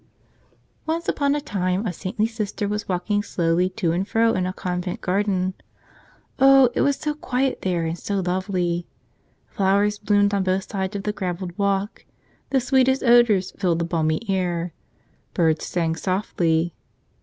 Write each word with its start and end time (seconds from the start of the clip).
Once 0.87 1.07
upon 1.07 1.35
a 1.35 1.39
time 1.39 1.85
a 1.85 1.93
saintly 1.93 2.25
Sister 2.25 2.67
was 2.67 2.85
walk¬ 2.85 3.07
ing 3.11 3.21
slowly 3.21 3.69
to 3.69 3.91
and 3.91 4.07
fro 4.07 4.33
in 4.33 4.47
a 4.47 4.51
convent 4.51 4.99
garden. 4.99 5.53
Oh, 6.39 6.71
it 6.73 6.81
was 6.81 6.95
so 6.97 7.13
quiet 7.13 7.61
there 7.61 7.85
and 7.85 7.95
so 7.95 8.19
lovely! 8.19 8.87
Flowers 9.45 9.99
bloomed 9.99 10.33
on 10.33 10.41
both 10.41 10.67
sides 10.71 10.95
of 10.95 11.03
the 11.03 11.13
graveled 11.13 11.55
walk. 11.55 12.05
The 12.49 12.59
sweetest 12.59 13.03
odors 13.03 13.51
filled 13.51 13.77
the 13.77 13.85
balmy 13.85 14.21
air. 14.27 14.73
Birds 15.35 15.67
sang 15.67 15.95
softly. 15.95 16.73